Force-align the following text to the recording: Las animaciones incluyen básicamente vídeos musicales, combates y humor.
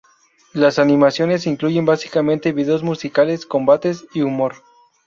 Las 0.53 0.79
animaciones 0.79 1.45
incluyen 1.45 1.85
básicamente 1.85 2.53
vídeos 2.53 2.81
musicales, 2.81 3.45
combates 3.45 4.07
y 4.15 4.21
humor. 4.23 4.55